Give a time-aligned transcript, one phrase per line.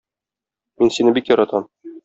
[0.83, 1.71] Мин сине бик яратам.